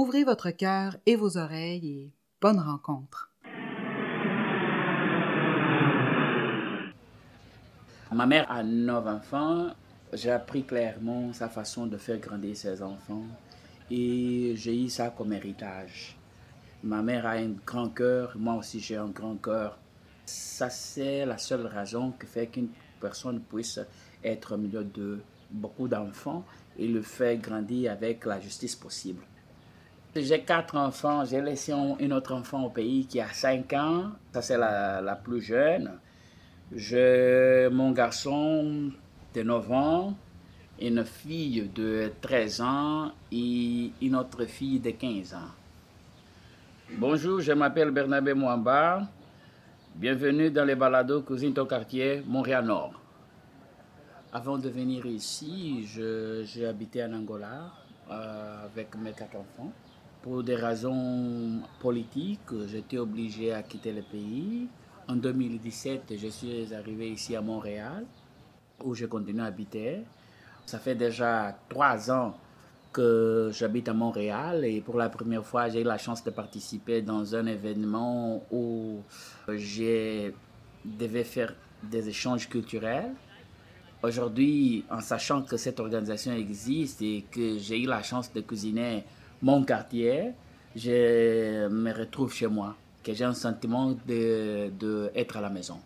[0.00, 3.32] Ouvrez votre cœur et vos oreilles et bonne rencontre.
[8.12, 9.74] Ma mère a neuf enfants.
[10.12, 13.24] J'ai appris clairement sa façon de faire grandir ses enfants
[13.90, 16.16] et j'ai eu ça comme héritage.
[16.84, 19.80] Ma mère a un grand cœur, moi aussi j'ai un grand cœur.
[20.26, 22.68] Ça, c'est la seule raison qui fait qu'une
[23.00, 23.80] personne puisse
[24.22, 25.18] être au milieu de
[25.50, 26.44] beaucoup d'enfants
[26.78, 29.24] et le faire grandir avec la justice possible.
[30.16, 34.12] J'ai quatre enfants, j'ai laissé un un autre enfant au pays qui a cinq ans,
[34.32, 35.98] ça c'est la, la plus jeune.
[36.74, 38.90] J'ai mon garçon
[39.34, 40.14] de 9 ans,
[40.80, 45.52] une fille de 13 ans et une autre fille de 15 ans.
[46.96, 49.02] Bonjour, je m'appelle Bernabé Mwamba.
[49.94, 52.92] Bienvenue dans les balados Cousine ton quartier, Montréal-Nord.
[54.32, 57.72] Avant de venir ici, j'ai habité en Angola
[58.10, 59.72] euh, avec mes quatre enfants.
[60.28, 64.66] Pour des raisons politiques, j'étais obligé à quitter le pays.
[65.08, 68.04] En 2017, je suis arrivé ici à Montréal,
[68.84, 70.02] où je continue à habiter.
[70.66, 72.36] Ça fait déjà trois ans
[72.92, 77.00] que j'habite à Montréal et pour la première fois, j'ai eu la chance de participer
[77.00, 78.98] dans un événement où
[79.48, 80.30] je
[80.84, 83.14] devais faire des échanges culturels.
[84.02, 89.04] Aujourd'hui, en sachant que cette organisation existe et que j'ai eu la chance de cuisiner
[89.42, 90.32] mon quartier,
[90.74, 95.78] je me retrouve chez moi, que j'ai un sentiment de, de être à la maison.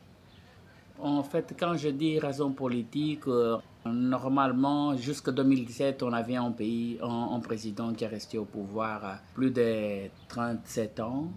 [0.98, 6.98] En fait, quand je dis raison politique, euh, normalement, jusqu'en 2017, on avait un pays,
[7.02, 11.28] un, un président qui est resté au pouvoir à plus de 37 ans.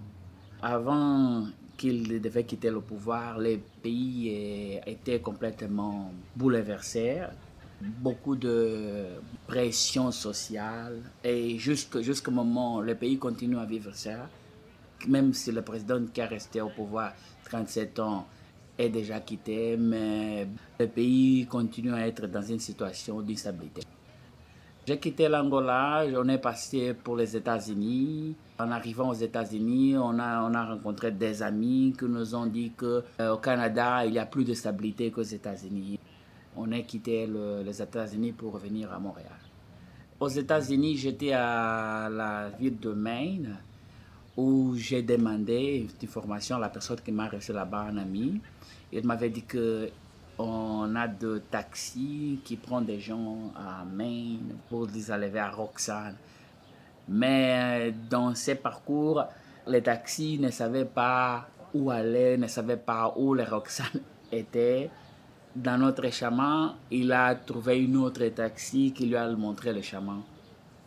[0.61, 1.45] Avant
[1.77, 7.21] qu'il devait quitter le pouvoir, le pays euh, était complètement bouleversé.
[7.81, 9.05] Beaucoup de
[9.47, 11.01] pression sociale.
[11.23, 14.29] Et jusqu'au jusqu'au moment, le pays continue à vivre ça.
[15.07, 17.13] Même si le président qui est resté au pouvoir
[17.45, 18.25] 37 ans
[18.77, 20.47] est déjà quitté, mais
[20.79, 23.81] le pays continue à être dans une situation d'instabilité.
[24.87, 28.35] J'ai quitté l'Angola, on est passé pour les États-Unis.
[28.59, 32.71] En arrivant aux États-Unis, on a, on a rencontré des amis qui nous ont dit
[32.71, 35.99] qu'au Canada, il y a plus de stabilité qu'aux États-Unis.
[36.57, 39.39] On a quitté le- les États-Unis pour revenir à Montréal.
[40.19, 43.57] Aux États-Unis, j'étais à la ville de Maine
[44.37, 48.39] où j'ai demandé une formation à la personne qui m'a reçu là-bas, un ami.
[48.91, 49.89] Il m'avait dit que
[50.37, 56.15] on a de taxis qui prennent des gens à Maine pour les aller vers Roxane.
[57.07, 59.23] Mais dans ces parcours,
[59.67, 64.01] les taxis ne savaient pas où aller, ne savaient pas où les Roxane
[64.31, 64.89] étaient.
[65.55, 70.21] Dans notre chemin, il a trouvé une autre taxi qui lui a montré le chemin.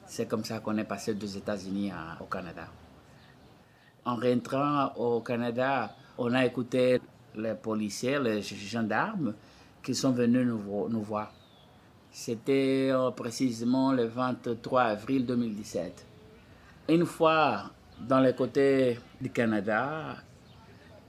[0.05, 1.91] C'est comme ça qu'on est passé des États-Unis
[2.21, 2.67] au Canada.
[4.05, 7.01] En rentrant au Canada, on a écouté
[7.35, 9.33] les policiers, les gendarmes
[9.83, 11.33] qui sont venus nous, nous voir.
[12.11, 16.07] C'était euh, précisément le 23 avril 2017.
[16.91, 17.71] Une fois
[18.07, 20.17] dans les côtés du Canada,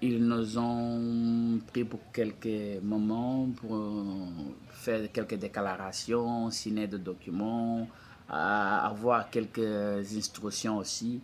[0.02, 4.26] ils nous ont pris pour quelques moments pour euh,
[4.70, 7.88] faire quelques déclarations, signer des documents,
[8.28, 11.22] avoir quelques instructions aussi.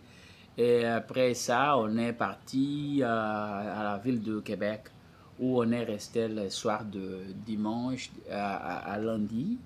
[0.58, 4.84] Et après ça, on est parti euh, à la ville de Québec
[5.38, 9.58] où on est resté le soir de dimanche à, lundi.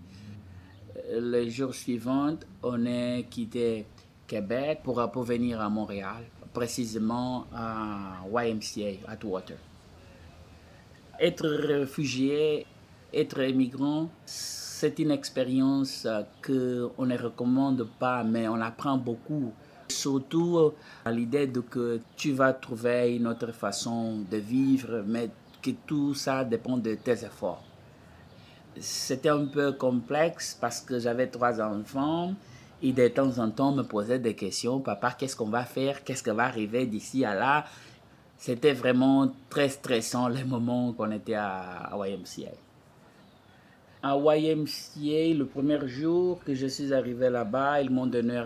[1.12, 3.86] Le jour suivant, on est quitté
[4.26, 9.58] Québec pour, pour venir à Montréal, précisément à YMCA, Atwater.
[11.20, 12.64] Être réfugié,
[13.12, 19.52] être immigrant, c'est une expérience euh, qu'on ne recommande pas, mais on apprend beaucoup.
[19.88, 20.74] Surtout euh,
[21.04, 25.28] à l'idée de que tu vas trouver une autre façon de vivre, mais
[25.60, 27.64] que tout ça dépend de tes efforts.
[28.78, 32.32] C'était un peu complexe parce que j'avais trois enfants
[32.82, 34.80] et de temps en temps me posait des questions.
[34.80, 36.02] Papa, qu'est-ce qu'on va faire?
[36.02, 37.66] Qu'est-ce qui va arriver d'ici à là
[38.40, 42.52] C'était vraiment très stressant les moments qu'on était à, YMCA.
[44.02, 48.42] À YMCA, le premier jour que je suis arrivé là-bas, ils m'ont donné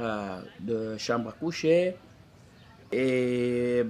[0.58, 1.94] de chambre à coucher.
[2.90, 3.84] Et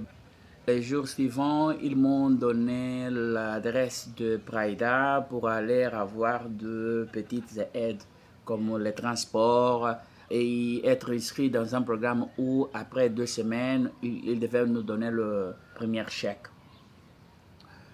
[0.67, 8.03] les jours suivants, ils m'ont donné l'adresse de Praida pour aller avoir de petites aides
[8.45, 9.89] comme les transports
[10.29, 15.53] et être inscrit dans un programme où, après deux semaines, ils devaient nous donner le
[15.75, 16.47] premier chèque.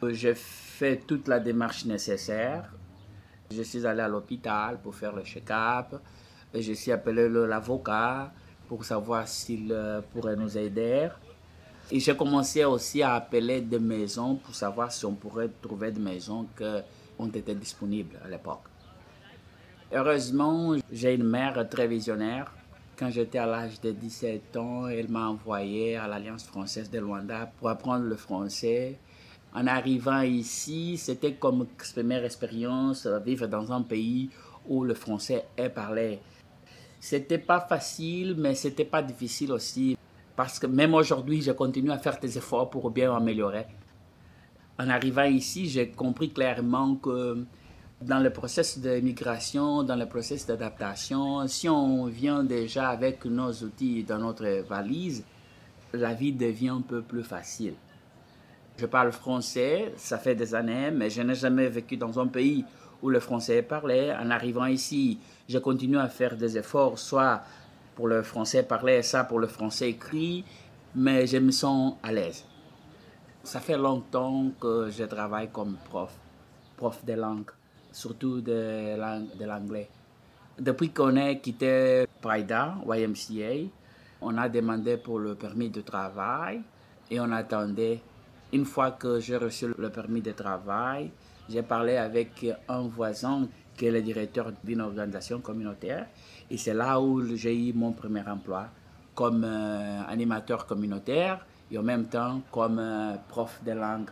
[0.09, 2.73] J'ai fait toute la démarche nécessaire.
[3.51, 5.99] Je suis allé à l'hôpital pour faire le check-up.
[6.53, 8.31] Je suis appelé l'avocat
[8.67, 11.09] pour savoir s'il euh, pourrait nous aider.
[11.91, 15.99] Et j'ai commencé aussi à appeler des maisons pour savoir si on pourrait trouver des
[15.99, 16.63] maisons qui
[17.19, 18.70] ont été disponibles à l'époque.
[19.93, 22.49] Heureusement, j'ai une mère très visionnaire.
[22.97, 27.51] Quand j'étais à l'âge de 17 ans, elle m'a envoyé à l'Alliance française de Luanda
[27.59, 28.97] pour apprendre le français.
[29.53, 34.29] En arrivant ici, c'était comme première expérience, vivre dans un pays
[34.65, 36.19] où le français est parlé.
[37.01, 39.97] C'était pas facile, mais c'était pas difficile aussi.
[40.37, 43.65] Parce que même aujourd'hui, je continue à faire des efforts pour bien améliorer.
[44.79, 47.43] En arrivant ici, j'ai compris clairement que
[48.01, 54.03] dans le processus d'immigration, dans le processus d'adaptation, si on vient déjà avec nos outils
[54.03, 55.23] dans notre valise,
[55.93, 57.75] la vie devient un peu plus facile.
[58.77, 62.65] Je parle français, ça fait des années, mais je n'ai jamais vécu dans un pays
[63.01, 64.11] où le français est parlé.
[64.19, 67.41] En arrivant ici, je continue à faire des efforts, soit
[67.95, 70.43] pour le français parlé, ça pour le français écrit,
[70.95, 72.45] mais je me sens à l'aise.
[73.43, 76.11] Ça fait longtemps que je travaille comme prof,
[76.77, 77.51] prof de langue,
[77.91, 78.95] surtout de,
[79.45, 79.89] l'anglais.
[80.59, 83.69] Depuis qu'on a quitté Prida, YMCA,
[84.21, 86.61] on a demandé pour le permis de travail
[87.09, 88.01] et on attendait.
[88.53, 91.09] Une fois que j'ai reçu le permis de travail,
[91.49, 93.47] j'ai parlé avec un voisin
[93.77, 96.07] qui est le directeur d'une organisation communautaire.
[96.49, 98.67] Et c'est là où j'ai eu mon premier emploi
[99.15, 104.09] comme euh, animateur communautaire et en même temps comme euh, prof de langue.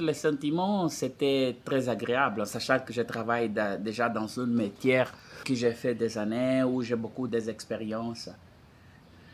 [0.00, 3.50] Les sentiments, c'était très agréable, en sachant que je travaille
[3.80, 5.04] déjà dans une métier
[5.44, 8.30] que j'ai fait des années, où j'ai beaucoup d'expérience.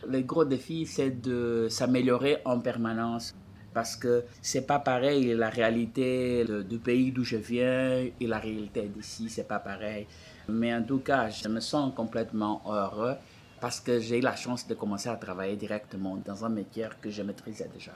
[0.09, 3.33] Le gros défi, c'est de s'améliorer en permanence
[3.73, 8.83] parce que c'est pas pareil la réalité du pays d'où je viens et la réalité
[8.89, 10.09] d'ici, c'est pas pareil.
[10.49, 13.15] Mais en tout cas, je me sens complètement heureux
[13.61, 17.11] parce que j'ai eu la chance de commencer à travailler directement dans un métier que
[17.11, 17.93] je maîtrisais déjà.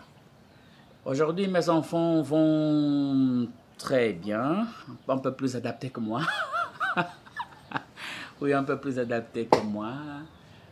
[1.06, 3.49] Aujourd'hui, mes enfants vont
[3.79, 4.67] très bien,
[5.08, 6.20] un peu plus adaptés que moi.
[8.43, 9.94] oui, un peu plus adaptés que moi.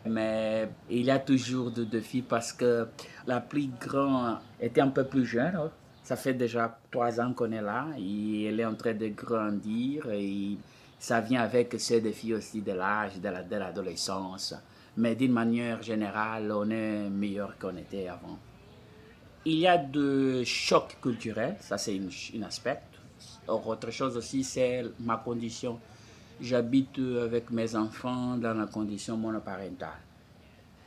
[0.04, 2.88] Mais il y a toujours des défis parce que
[3.26, 5.58] la plus grande était un peu plus jeune.
[6.02, 10.10] Ça fait déjà trois ans qu'on est là et elle est en train de grandir
[10.10, 10.58] et
[10.98, 14.54] ça vient avec ces défis aussi de l'âge, de l'adolescence.
[14.98, 18.38] Mais d'une manière générale, on est meilleur qu'on était avant.
[19.50, 22.82] Il y a de chocs culturels, ça c'est un aspect.
[23.46, 25.78] Autre chose aussi, c'est ma condition
[26.38, 30.02] j'habite avec mes enfants dans la condition monoparentale.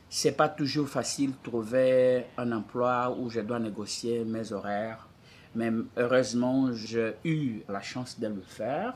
[0.08, 5.08] C'est pas toujours facile de trouver un emploi où je dois négocier mes horaires,
[5.56, 8.94] mais heureusement, j'ai eu la chance de le faire.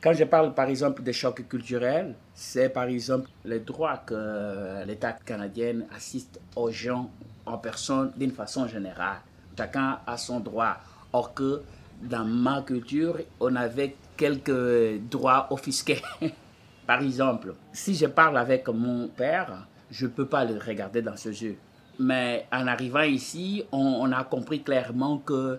[0.00, 5.12] Quand je parle par exemple des chocs culturels, c'est par exemple le droit que l'État
[5.12, 7.10] canadien assiste aux gens
[7.48, 9.18] en personne d'une façon générale.
[9.56, 10.76] Chacun a son droit.
[11.12, 11.62] Or que
[12.02, 16.02] dans ma culture, on avait quelques droits offisqués.
[16.86, 21.16] Par exemple, si je parle avec mon père, je ne peux pas le regarder dans
[21.16, 21.56] ses yeux.
[21.98, 25.58] Mais en arrivant ici, on, a compris clairement que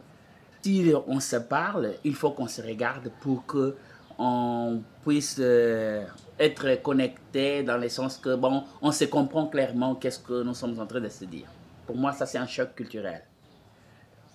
[0.62, 3.76] si on se parle, il faut qu'on se regarde pour que
[4.18, 6.06] on puisse euh,
[6.38, 10.78] être connecté dans le sens que, bon, on se comprend clairement qu'est-ce que nous sommes
[10.80, 11.48] en train de se dire.
[11.90, 13.24] Pour moi, ça, c'est un choc culturel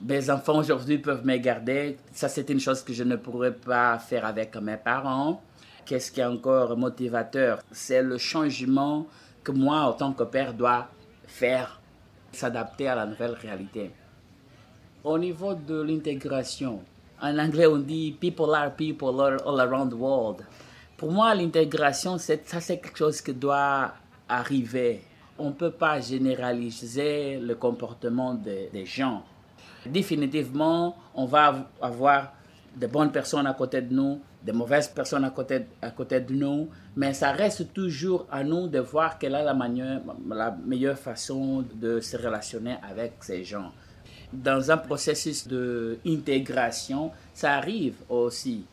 [0.01, 1.97] mes enfants aujourd'hui peuvent me garder.
[2.13, 5.41] Ça, c'est une chose que je ne pourrais pas faire avec mes parents.
[5.87, 7.61] Qu'est-ce qui est encore motivateur?
[7.71, 9.07] C'est le changement
[9.43, 10.89] que moi, en tant que père, dois
[11.27, 11.81] faire,
[12.33, 13.93] s'adapter à la nouvelle réalité.
[15.05, 16.83] Au niveau de l'intégration,
[17.23, 20.45] en anglais, on dit people are people all around the world.
[20.97, 23.93] Pour moi, l'intégration, ça, c'est quelque chose qui doit
[24.29, 25.03] arriver.
[25.39, 29.25] On ne peut pas généraliser le comportement des gens
[29.87, 32.33] définitivement, on va avoir
[32.77, 36.35] de bonnes personnes à côté de nous, de mauvaises personnes à côté, à côté de
[36.35, 40.99] nous, mais ça reste toujours à nous de voir quelle est la, manière, la meilleure
[40.99, 43.73] façon de se relationner avec ces gens.
[44.33, 48.65] Dans un processus d'intégration, ça arrive aussi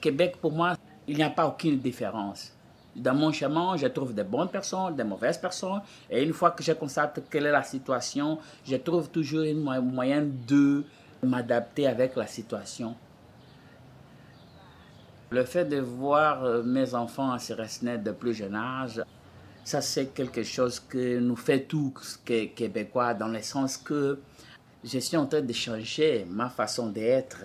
[0.00, 0.76] Québec, pour moi,
[1.06, 2.55] il n'y a pas aucune différence.
[2.96, 5.82] Dans mon chemin, je trouve des bonnes personnes, des mauvaises personnes.
[6.10, 10.24] Et une fois que je constate quelle est la situation, je trouve toujours un moyen
[10.46, 10.82] de
[11.22, 12.94] m'adapter avec la situation.
[15.30, 19.02] Le fait de voir euh, mes enfants se rester de plus jeune âge,
[19.64, 24.20] ça c'est quelque chose que nous fait tous Québécois, dans le sens que
[24.84, 27.38] je suis en train de changer ma façon d'être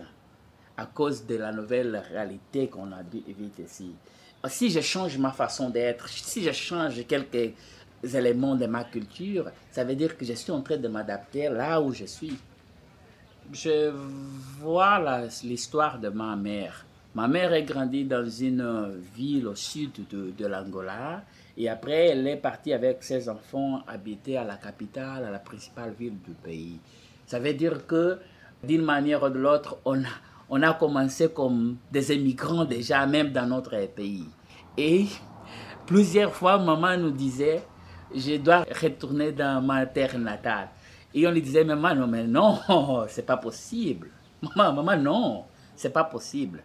[0.77, 3.27] à cause de la nouvelle réalité qu'on habite
[3.59, 3.95] ici.
[4.47, 7.53] Si je change ma façon d'être, si je change quelques
[8.03, 11.79] éléments de ma culture, ça veut dire que je suis en train de m'adapter là
[11.79, 12.37] où je suis.
[13.53, 13.91] Je
[14.59, 16.85] vois l'histoire de ma mère.
[17.13, 21.23] Ma mère est grandie dans une ville au sud de, de l'Angola
[21.57, 25.93] et après elle est partie avec ses enfants habiter à la capitale, à la principale
[25.99, 26.79] ville du pays.
[27.27, 28.17] Ça veut dire que
[28.63, 30.07] d'une manière ou de l'autre, on a,
[30.53, 34.27] on a commencé comme des immigrants déjà, même dans notre pays.
[34.77, 35.05] Et
[35.85, 37.63] plusieurs fois, maman nous disait,
[38.13, 40.67] je dois retourner dans ma terre natale.
[41.13, 42.59] Et on lui disait, maman, non, mais non,
[43.07, 44.09] c'est pas possible.
[44.41, 46.61] Maman, maman, non, c'est pas possible.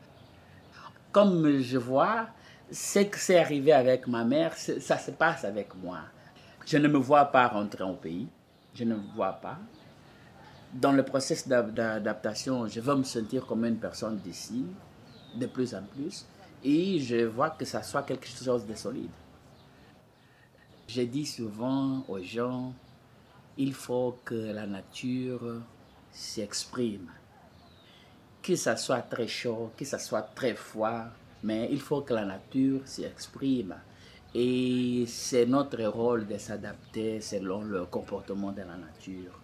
[1.12, 2.26] Comme je vois,
[2.68, 6.00] ce que c'est arrivé avec ma mère, ça se passe avec moi.
[6.66, 8.26] Je ne me vois pas rentrer au pays.
[8.74, 9.58] Je ne me vois pas
[10.74, 14.64] dans le processus d'adaptation, je veux me sentir comme une personne d'ici,
[15.34, 16.26] de plus en plus,
[16.64, 19.10] et je vois que ça soit quelque chose de solide.
[20.88, 22.72] Je dis souvent aux gens,
[23.56, 25.62] il faut que la nature
[26.10, 27.10] s'exprime.
[28.42, 31.06] Que ça soit très chaud, que ça soit très froid,
[31.42, 33.74] mais il faut que la nature s'exprime.
[34.34, 39.40] Et c'est notre rôle de s'adapter selon le comportement de la nature.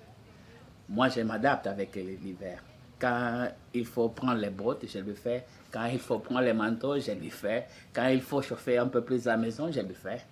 [0.88, 2.62] Moi, je m'adapte avec l'hiver.
[2.98, 5.44] Quand il faut prendre les bottes, je le fais.
[5.72, 7.66] Quand il faut prendre les manteaux, je le fais.
[7.92, 10.22] Quand il faut chauffer un peu plus la maison, je le fais.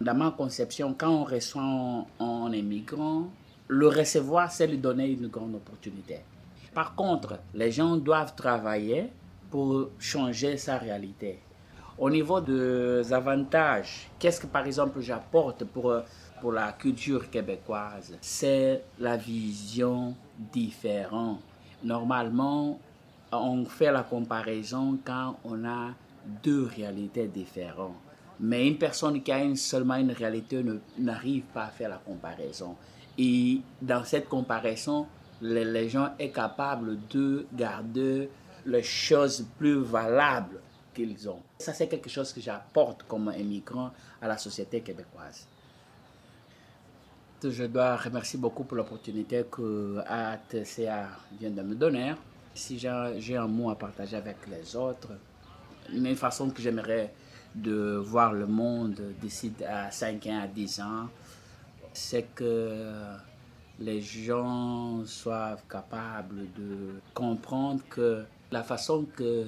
[0.00, 1.62] Dans ma conception, quand on reçoit
[2.20, 3.30] un, immigrant,
[3.68, 6.18] le recevoir, c'est lui donner une grande opportunité.
[6.74, 9.10] Par contre, les gens doivent travailler
[9.50, 11.38] pour changer sa réalité.
[11.98, 15.94] Au niveau des avantages, qu'est-ce que par exemple j'apporte pour
[16.40, 20.14] pour la culture québécoise, c'est la vision
[20.52, 21.40] différente.
[21.82, 22.78] Normalement,
[23.32, 25.90] on fait la comparaison quand on a
[26.42, 27.96] deux réalités différentes.
[28.38, 30.62] Mais une personne qui a seulement une réalité
[30.98, 32.76] n'arrive pas à faire la comparaison.
[33.16, 35.06] Et dans cette comparaison,
[35.40, 38.28] les, gens sont capables de garder
[38.66, 40.60] les choses plus valables
[40.94, 41.40] qu'ils ont.
[41.58, 43.90] Ça, c'est quelque chose que j'apporte comme immigrant
[44.20, 45.46] à la société québécoise.
[47.44, 52.14] Je dois remercier beaucoup pour l'opportunité que ATCA vient de me donner.
[52.54, 55.10] Si j'ai un mot à partager avec les autres,
[55.92, 57.12] une façon que j'aimerais
[57.54, 61.08] de voir le monde d'ici à 5 ans, à 10 ans,
[61.92, 62.94] c'est que
[63.80, 69.44] les gens soient capables de comprendre que la façon que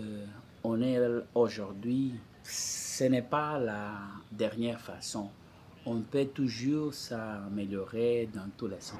[0.62, 0.98] on est
[1.34, 3.92] aujourd'hui, ce n'est pas la
[4.30, 5.30] dernière façon
[5.86, 8.98] on peut toujours s'améliorer dans tous les sens.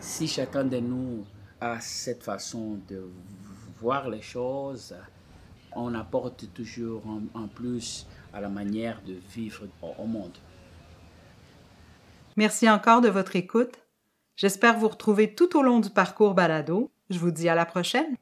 [0.00, 1.24] Si chacun de nous
[1.60, 3.02] a cette façon de
[3.80, 4.94] voir les choses,
[5.74, 7.02] on apporte toujours
[7.34, 10.36] en, plus à la manière de vivre au monde.
[12.36, 13.74] Merci encore de votre écoute.
[14.36, 16.90] J'espère vous retrouver tout au long du parcours balado.
[17.10, 18.16] Je vous dis à la prochaine.